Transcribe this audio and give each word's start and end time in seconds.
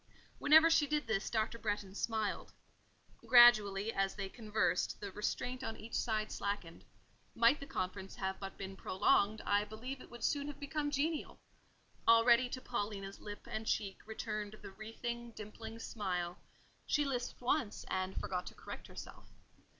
Whenever 0.39 0.67
she 0.67 0.87
did 0.87 1.05
this, 1.05 1.29
Dr. 1.29 1.59
Bretton 1.59 1.93
smiled. 1.93 2.53
Gradually, 3.19 3.93
as 3.93 4.15
they 4.15 4.29
conversed, 4.29 4.99
the 4.99 5.11
restraint 5.11 5.63
on 5.63 5.77
each 5.77 5.93
side 5.93 6.31
slackened: 6.31 6.83
might 7.35 7.59
the 7.59 7.67
conference 7.67 8.15
have 8.15 8.39
but 8.39 8.57
been 8.57 8.75
prolonged, 8.75 9.41
I 9.41 9.63
believe 9.63 10.01
it 10.01 10.09
would 10.09 10.23
soon 10.23 10.47
have 10.47 10.59
become 10.59 10.89
genial: 10.89 11.39
already 12.07 12.49
to 12.49 12.59
Paulina's 12.61 13.19
lip 13.19 13.45
and 13.45 13.67
cheek 13.67 13.99
returned 14.07 14.53
the 14.63 14.71
wreathing, 14.71 15.33
dimpling 15.35 15.77
smile; 15.77 16.39
she 16.87 17.05
lisped 17.05 17.39
once, 17.39 17.85
and 17.87 18.19
forgot 18.19 18.47
to 18.47 18.55
correct 18.55 18.87
herself. 18.87 19.29